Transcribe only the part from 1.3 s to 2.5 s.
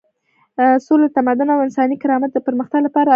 او انساني کرامت د